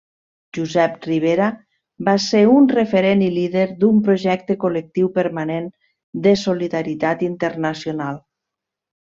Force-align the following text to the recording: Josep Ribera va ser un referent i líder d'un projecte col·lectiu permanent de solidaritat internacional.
Josep 0.57 0.93
Ribera 1.07 1.49
va 2.07 2.15
ser 2.23 2.41
un 2.53 2.65
referent 2.71 3.21
i 3.25 3.27
líder 3.35 3.67
d'un 3.83 4.01
projecte 4.09 4.57
col·lectiu 4.65 5.11
permanent 5.19 5.69
de 6.27 6.35
solidaritat 6.47 7.25
internacional. 7.31 8.21